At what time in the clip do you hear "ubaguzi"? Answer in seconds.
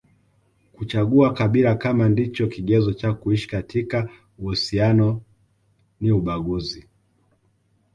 6.11-6.87